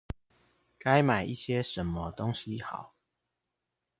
[0.79, 2.95] 該買一些什麼東西好